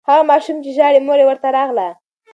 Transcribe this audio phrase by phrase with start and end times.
[0.09, 1.87] هغه ماشوم چې ژاړي، مور یې ورته راغله.